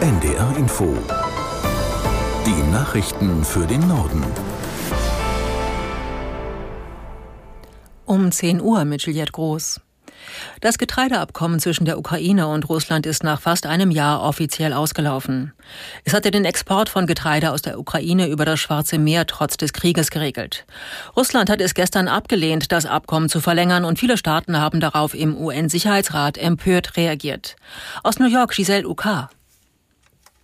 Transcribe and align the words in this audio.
NDR 0.00 0.54
Info. 0.58 0.94
Die 2.44 2.70
Nachrichten 2.70 3.42
für 3.42 3.66
den 3.66 3.88
Norden. 3.88 4.22
Um 8.04 8.30
10 8.30 8.60
Uhr 8.60 8.84
mit 8.84 9.00
Juliette 9.06 9.32
Groß. 9.32 9.80
Das 10.60 10.76
Getreideabkommen 10.76 11.60
zwischen 11.60 11.86
der 11.86 11.98
Ukraine 11.98 12.46
und 12.48 12.68
Russland 12.68 13.06
ist 13.06 13.24
nach 13.24 13.40
fast 13.40 13.64
einem 13.64 13.90
Jahr 13.90 14.22
offiziell 14.22 14.74
ausgelaufen. 14.74 15.54
Es 16.04 16.12
hatte 16.12 16.30
den 16.30 16.44
Export 16.44 16.90
von 16.90 17.06
Getreide 17.06 17.50
aus 17.50 17.62
der 17.62 17.78
Ukraine 17.78 18.28
über 18.28 18.44
das 18.44 18.60
Schwarze 18.60 18.98
Meer 18.98 19.26
trotz 19.26 19.56
des 19.56 19.72
Krieges 19.72 20.10
geregelt. 20.10 20.66
Russland 21.16 21.48
hat 21.48 21.62
es 21.62 21.72
gestern 21.72 22.06
abgelehnt, 22.06 22.70
das 22.70 22.84
Abkommen 22.84 23.30
zu 23.30 23.40
verlängern 23.40 23.86
und 23.86 23.98
viele 23.98 24.18
Staaten 24.18 24.58
haben 24.58 24.80
darauf 24.80 25.14
im 25.14 25.34
UN-Sicherheitsrat 25.34 26.36
empört 26.36 26.98
reagiert. 26.98 27.56
Aus 28.02 28.18
New 28.18 28.28
York 28.28 28.52
Giselle 28.54 28.86
Uka 28.86 29.30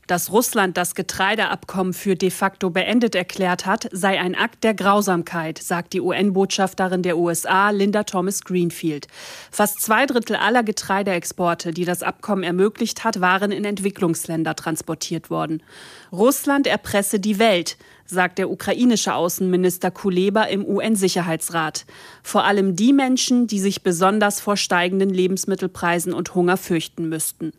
dass 0.07 0.33
Russland 0.33 0.77
das 0.77 0.95
Getreideabkommen 0.95 1.93
für 1.93 2.17
de 2.17 2.31
facto 2.31 2.71
beendet 2.71 3.15
erklärt 3.15 3.67
hat, 3.67 3.89
sei 3.93 4.21
ein 4.21 4.35
Akt 4.35 4.65
der 4.65 4.75
Grausamkeit, 4.75 5.59
sagt 5.59 5.93
die 5.93 6.01
UN-Botschafterin 6.01 7.03
der 7.03 7.19
USA 7.19 7.71
Linda 7.71 8.03
Thomas 8.05 8.43
Greenfield. 8.43 9.07
Fast 9.51 9.81
zwei 9.81 10.07
Drittel 10.07 10.37
aller 10.37 10.63
Getreideexporte, 10.63 11.73
die 11.73 11.85
das 11.85 12.03
Abkommen 12.03 12.43
ermöglicht 12.43 13.05
hat, 13.05 13.21
waren 13.21 13.53
in 13.53 13.65
Entwicklungsländer 13.65 14.57
transportiert 14.57 15.31
worden. 15.31 15.63
Russland 16.11 16.67
erpresse 16.67 17.21
die 17.21 17.39
Welt 17.39 17.77
sagt 18.13 18.39
der 18.39 18.51
ukrainische 18.51 19.15
Außenminister 19.15 19.91
Kuleba 19.91 20.45
im 20.45 20.65
UN-Sicherheitsrat. 20.65 21.87
Vor 22.23 22.45
allem 22.45 22.77
die 22.77 22.93
Menschen, 22.93 23.47
die 23.47 23.59
sich 23.59 23.83
besonders 23.83 24.41
vor 24.41 24.57
steigenden 24.57 25.11
Lebensmittelpreisen 25.11 26.13
und 26.13 26.35
Hunger 26.35 26.57
fürchten 26.57 27.09
müssten. 27.09 27.53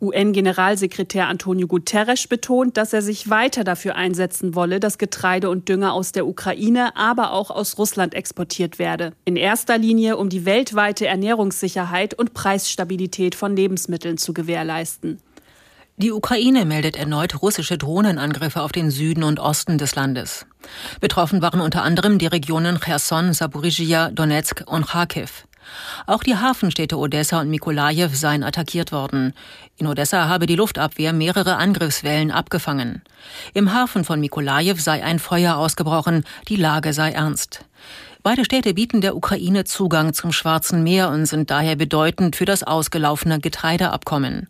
UN-Generalsekretär 0.00 1.28
Antonio 1.28 1.66
Guterres 1.80 2.26
betont, 2.26 2.76
dass 2.76 2.92
er 2.92 3.00
sich 3.00 3.30
weiter 3.30 3.64
dafür 3.64 3.96
einsetzen 3.96 4.54
wolle, 4.54 4.80
dass 4.80 4.98
Getreide 4.98 5.48
und 5.48 5.70
Dünger 5.70 5.94
aus 5.94 6.12
der 6.12 6.26
Ukraine, 6.26 6.94
aber 6.94 7.32
auch 7.32 7.50
aus 7.50 7.78
Russland 7.78 8.14
exportiert 8.14 8.78
werde. 8.78 9.14
In 9.24 9.36
erster 9.36 9.78
Linie, 9.78 10.18
um 10.18 10.28
die 10.28 10.44
weltweite 10.44 11.06
Ernährungssicherheit 11.06 12.12
und 12.12 12.34
Preisstabilität 12.34 13.34
von 13.34 13.56
Lebensmitteln 13.56 14.18
zu 14.18 14.34
gewährleisten. 14.34 15.22
Die 15.96 16.12
Ukraine 16.12 16.66
meldet 16.66 16.96
erneut 16.96 17.40
russische 17.40 17.78
Drohnenangriffe 17.78 18.60
auf 18.60 18.72
den 18.72 18.90
Süden 18.90 19.24
und 19.24 19.40
Osten 19.40 19.78
des 19.78 19.94
Landes. 19.94 20.44
Betroffen 21.00 21.40
waren 21.40 21.62
unter 21.62 21.82
anderem 21.82 22.18
die 22.18 22.26
Regionen 22.26 22.78
Cherson, 22.78 23.32
Saporizhia, 23.32 24.10
Donetsk 24.10 24.64
und 24.66 24.86
Kharkiv. 24.86 25.46
Auch 26.06 26.22
die 26.22 26.36
Hafenstädte 26.36 26.96
Odessa 26.96 27.40
und 27.40 27.50
Mikolajew 27.50 28.10
seien 28.12 28.42
attackiert 28.42 28.92
worden. 28.92 29.32
In 29.76 29.86
Odessa 29.86 30.28
habe 30.28 30.46
die 30.46 30.56
Luftabwehr 30.56 31.12
mehrere 31.12 31.56
Angriffswellen 31.56 32.30
abgefangen. 32.30 33.02
Im 33.54 33.72
Hafen 33.72 34.04
von 34.04 34.20
Mikolajew 34.20 34.76
sei 34.78 35.02
ein 35.02 35.18
Feuer 35.18 35.56
ausgebrochen, 35.56 36.24
die 36.48 36.56
Lage 36.56 36.92
sei 36.92 37.12
ernst. 37.12 37.64
Beide 38.22 38.44
Städte 38.44 38.74
bieten 38.74 39.00
der 39.00 39.16
Ukraine 39.16 39.64
Zugang 39.64 40.12
zum 40.12 40.30
Schwarzen 40.32 40.82
Meer 40.82 41.08
und 41.08 41.24
sind 41.24 41.50
daher 41.50 41.76
bedeutend 41.76 42.36
für 42.36 42.44
das 42.44 42.62
ausgelaufene 42.62 43.40
Getreideabkommen. 43.40 44.48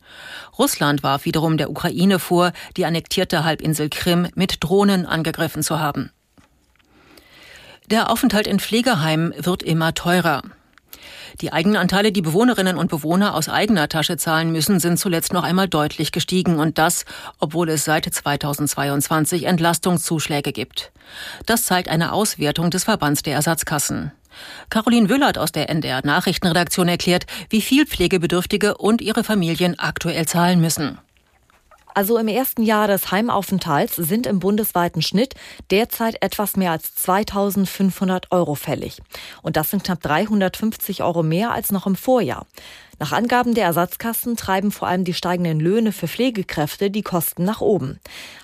Russland 0.59 1.05
warf 1.05 1.25
wiederum 1.25 1.57
der 1.57 1.71
Ukraine 1.71 2.19
vor, 2.19 2.53
die 2.77 2.85
annektierte 2.85 3.45
Halbinsel 3.45 3.89
Krim 3.89 4.27
mit 4.35 4.57
Drohnen 4.65 5.07
angegriffen 5.07 5.63
zu 5.63 5.79
haben. 5.79 6.11
Der 7.91 8.11
Aufenthalt 8.11 8.49
in 8.49 8.59
Pflegeheimen 8.59 9.35
wird 9.39 9.63
immer 9.63 9.95
teurer. 9.95 10.43
Die 11.41 11.53
Eigenanteile, 11.53 12.13
die 12.13 12.21
Bewohnerinnen 12.21 12.77
und 12.77 12.91
Bewohner 12.91 13.35
aus 13.35 13.49
eigener 13.49 13.89
Tasche 13.89 14.19
zahlen 14.19 14.53
müssen, 14.53 14.79
sind 14.79 14.99
zuletzt 14.99 15.33
noch 15.33 15.43
einmal 15.43 15.69
deutlich 15.69 16.13
gestiegen 16.13 16.59
und 16.59 16.77
das, 16.77 17.07
obwohl 17.39 17.71
es 17.71 17.85
seit 17.85 18.05
2022 18.05 19.45
Entlastungszuschläge 19.45 20.53
gibt. 20.53 20.93
Das 21.47 21.65
zeigt 21.65 21.89
eine 21.89 22.13
Auswertung 22.13 22.71
des 22.71 22.85
Verbands 22.85 23.23
der 23.23 23.35
Ersatzkassen. 23.35 24.13
Caroline 24.69 25.09
Wüllert 25.09 25.39
aus 25.39 25.51
der 25.51 25.71
NDR 25.71 26.05
Nachrichtenredaktion 26.05 26.89
erklärt, 26.89 27.27
wie 27.49 27.63
viel 27.63 27.87
Pflegebedürftige 27.87 28.77
und 28.77 29.01
ihre 29.01 29.25
Familien 29.25 29.79
aktuell 29.79 30.27
zahlen 30.27 30.61
müssen. 30.61 30.99
Also 31.95 32.19
im 32.19 32.29
ersten 32.29 32.63
Jahr 32.63 32.89
des 32.89 33.11
Heimaufenthalts 33.11 33.97
sind 33.97 34.27
im 34.27 34.39
bundesweiten 34.39 35.03
Schnitt 35.03 35.35
derzeit 35.71 36.23
etwas 36.23 36.57
mehr 36.57 36.73
als 36.73 36.95
2500 36.95 38.31
Euro 38.31 38.55
fällig. 38.55 39.01
Und 39.43 39.57
das 39.57 39.71
sind 39.71 39.85
knapp 39.85 40.01
350 40.01 41.03
Euro 41.03 41.23
mehr 41.23 41.53
als 41.53 41.73
noch 41.73 41.87
im 41.87 41.97
Vorjahr. 41.97 42.47
Nach 43.01 43.13
Angaben 43.13 43.55
der 43.55 43.65
Ersatzkassen 43.65 44.37
treiben 44.37 44.71
vor 44.71 44.87
allem 44.87 45.05
die 45.05 45.15
steigenden 45.15 45.59
Löhne 45.59 45.91
für 45.91 46.07
Pflegekräfte 46.07 46.91
die 46.91 47.01
Kosten 47.01 47.45
nach 47.45 47.63
oben. 47.63 47.99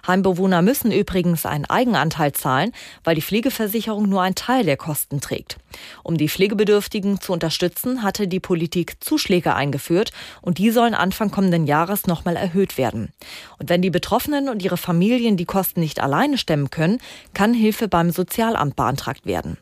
Heimbewohner 0.07 0.63
müssen 0.63 0.91
übrigens 0.91 1.45
einen 1.45 1.67
Eigenanteil 1.67 2.33
zahlen, 2.33 2.73
weil 3.05 3.17
die 3.17 3.21
Pflegeversicherung 3.21 4.09
nur 4.09 4.23
einen 4.23 4.35
Teil 4.35 4.65
der 4.65 4.79
Kosten 4.79 5.21
trägt. 5.21 5.59
Um 6.03 6.17
die 6.17 6.31
Pflegebedürftigen 6.31 7.21
zu 7.21 7.35
unterstützen, 7.35 8.03
hatte 8.03 8.29
die 8.29 8.41
Politik 8.41 9.05
Zuschläge 9.05 9.55
eingeführt 9.55 10.13
und 10.41 10.57
die 10.57 10.71
sollen 10.71 10.95
Anfang 10.95 11.31
kommenden 11.31 11.67
Jahres 11.67 12.07
nochmal 12.07 12.37
erhöht 12.37 12.79
werden. 12.79 13.13
Und 13.59 13.69
wenn 13.69 13.83
die 13.83 13.91
Betroffenen 13.91 14.49
und 14.49 14.63
ihre 14.63 14.79
Familien 14.79 15.37
die 15.37 15.45
Kosten 15.45 15.81
nicht 15.81 16.01
alleine 16.01 16.39
stemmen 16.39 16.71
können, 16.71 16.99
kann 17.35 17.53
Hilfe 17.53 17.89
beim 17.89 18.11
Sozialamt 18.11 18.75
beantragt 18.75 19.27
werden. 19.27 19.59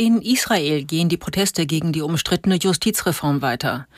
In 0.00 0.22
Israel 0.22 0.84
gehen 0.84 1.08
die 1.08 1.16
Proteste 1.16 1.66
gegen 1.66 1.90
die 1.90 2.02
umstrittene 2.02 2.54
Justizreform 2.54 3.42
weiter. 3.42 3.88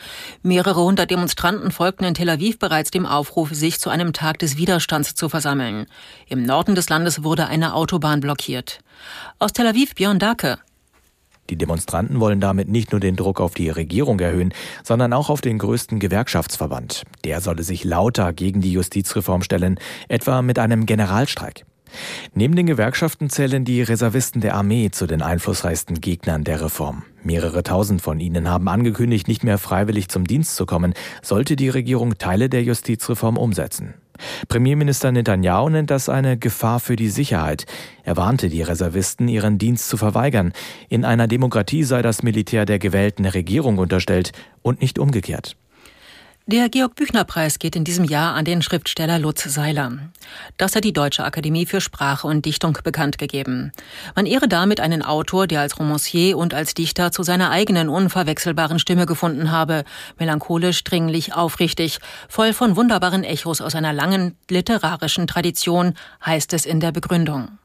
Mehrere 0.42 0.82
hundert 0.82 1.10
Demonstranten 1.10 1.70
folgten 1.70 2.06
in 2.06 2.14
Tel 2.14 2.30
Aviv 2.30 2.58
bereits 2.58 2.90
dem 2.90 3.04
Aufruf, 3.04 3.50
sich 3.52 3.78
zu 3.78 3.90
einem 3.90 4.14
Tag 4.14 4.38
des 4.38 4.56
Widerstands 4.56 5.14
zu 5.14 5.28
versammeln. 5.28 5.84
Im 6.26 6.42
Norden 6.42 6.74
des 6.74 6.88
Landes 6.88 7.22
wurde 7.22 7.48
eine 7.48 7.74
Autobahn 7.74 8.20
blockiert. 8.20 8.78
Aus 9.38 9.52
Tel 9.52 9.66
Aviv 9.66 9.94
Björn 9.94 10.18
Dake. 10.18 10.58
Die 11.50 11.56
Demonstranten 11.56 12.18
wollen 12.18 12.40
damit 12.40 12.70
nicht 12.70 12.92
nur 12.92 13.00
den 13.00 13.16
Druck 13.16 13.38
auf 13.38 13.52
die 13.52 13.68
Regierung 13.68 14.20
erhöhen, 14.20 14.54
sondern 14.82 15.12
auch 15.12 15.28
auf 15.28 15.42
den 15.42 15.58
größten 15.58 15.98
Gewerkschaftsverband. 15.98 17.02
Der 17.26 17.42
solle 17.42 17.62
sich 17.62 17.84
lauter 17.84 18.32
gegen 18.32 18.62
die 18.62 18.72
Justizreform 18.72 19.42
stellen, 19.42 19.78
etwa 20.08 20.40
mit 20.40 20.58
einem 20.58 20.86
Generalstreik. 20.86 21.66
Neben 22.34 22.56
den 22.56 22.66
Gewerkschaften 22.66 23.30
zählen 23.30 23.64
die 23.64 23.82
Reservisten 23.82 24.40
der 24.40 24.54
Armee 24.54 24.90
zu 24.90 25.06
den 25.06 25.22
einflussreichsten 25.22 26.00
Gegnern 26.00 26.44
der 26.44 26.60
Reform. 26.60 27.02
Mehrere 27.22 27.62
tausend 27.62 28.02
von 28.02 28.20
ihnen 28.20 28.48
haben 28.48 28.68
angekündigt, 28.68 29.28
nicht 29.28 29.44
mehr 29.44 29.58
freiwillig 29.58 30.08
zum 30.08 30.26
Dienst 30.26 30.56
zu 30.56 30.66
kommen, 30.66 30.94
sollte 31.22 31.56
die 31.56 31.68
Regierung 31.68 32.18
Teile 32.18 32.48
der 32.48 32.62
Justizreform 32.62 33.36
umsetzen. 33.36 33.94
Premierminister 34.48 35.12
Netanyahu 35.12 35.70
nennt 35.70 35.90
das 35.90 36.08
eine 36.08 36.36
Gefahr 36.36 36.80
für 36.80 36.96
die 36.96 37.08
Sicherheit. 37.08 37.66
Er 38.04 38.16
warnte 38.16 38.48
die 38.48 38.62
Reservisten, 38.62 39.28
ihren 39.28 39.58
Dienst 39.58 39.88
zu 39.88 39.96
verweigern. 39.96 40.52
In 40.88 41.04
einer 41.04 41.26
Demokratie 41.26 41.84
sei 41.84 42.02
das 42.02 42.22
Militär 42.22 42.66
der 42.66 42.78
gewählten 42.78 43.24
Regierung 43.24 43.78
unterstellt 43.78 44.32
und 44.62 44.80
nicht 44.80 44.98
umgekehrt. 44.98 45.56
Der 46.52 46.68
Georg-Büchner-Preis 46.68 47.60
geht 47.60 47.76
in 47.76 47.84
diesem 47.84 48.04
Jahr 48.04 48.34
an 48.34 48.44
den 48.44 48.60
Schriftsteller 48.60 49.20
Lutz 49.20 49.44
Seiler. 49.44 49.92
Das 50.56 50.74
hat 50.74 50.82
die 50.82 50.92
Deutsche 50.92 51.22
Akademie 51.22 51.64
für 51.64 51.80
Sprache 51.80 52.26
und 52.26 52.44
Dichtung 52.44 52.76
bekannt 52.82 53.18
gegeben. 53.18 53.70
Man 54.16 54.26
ehre 54.26 54.48
damit 54.48 54.80
einen 54.80 55.04
Autor, 55.04 55.46
der 55.46 55.60
als 55.60 55.78
Romancier 55.78 56.36
und 56.36 56.52
als 56.52 56.74
Dichter 56.74 57.12
zu 57.12 57.22
seiner 57.22 57.52
eigenen 57.52 57.88
unverwechselbaren 57.88 58.80
Stimme 58.80 59.06
gefunden 59.06 59.52
habe, 59.52 59.84
melancholisch, 60.18 60.82
dringlich, 60.82 61.34
aufrichtig, 61.34 62.00
voll 62.28 62.52
von 62.52 62.74
wunderbaren 62.74 63.22
Echos 63.22 63.60
aus 63.60 63.76
einer 63.76 63.92
langen 63.92 64.34
literarischen 64.50 65.28
Tradition, 65.28 65.94
heißt 66.26 66.52
es 66.52 66.66
in 66.66 66.80
der 66.80 66.90
Begründung. 66.90 67.60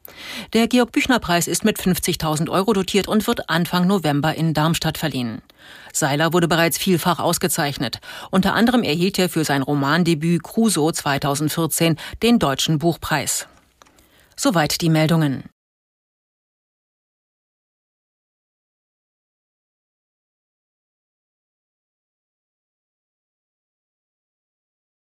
Der 0.52 0.68
Georg-Büchner-Preis 0.68 1.48
ist 1.48 1.64
mit 1.64 1.80
50.000 1.80 2.48
Euro 2.50 2.72
dotiert 2.72 3.08
und 3.08 3.26
wird 3.26 3.50
Anfang 3.50 3.88
November 3.88 4.32
in 4.36 4.54
Darmstadt 4.54 4.96
verliehen. 4.96 5.42
Seiler 5.92 6.32
wurde 6.32 6.48
bereits 6.48 6.78
vielfach 6.78 7.18
ausgezeichnet. 7.18 8.00
Unter 8.30 8.54
anderem 8.54 8.82
erhielt 8.82 9.18
er 9.18 9.28
für 9.28 9.44
sein 9.44 9.62
Romandebüt 9.62 10.42
Crusoe 10.42 10.92
2014 10.92 11.96
den 12.22 12.38
Deutschen 12.38 12.78
Buchpreis. 12.78 13.48
Soweit 14.36 14.80
die 14.82 14.90
Meldungen. 14.90 15.44